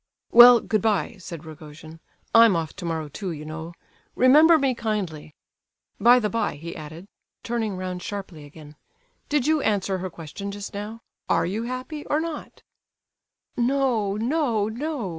[0.31, 1.99] "Well, good bye," said Rogojin.
[2.33, 3.75] "I'm off tomorrow too, you know.
[4.15, 5.35] Remember me kindly!
[5.99, 7.07] By the by," he added,
[7.43, 8.77] turning round sharply again,
[9.29, 11.03] "did you answer her question just now?
[11.29, 12.63] Are you happy, or not?"
[13.55, 15.09] "No, no, no!"